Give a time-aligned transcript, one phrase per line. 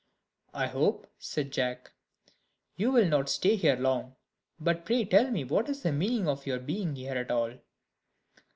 [0.55, 1.91] "I hope," said Jack,
[2.75, 4.15] "you will not stay here long:
[4.59, 7.53] but pray tell me what is the meaning of your being here at all?"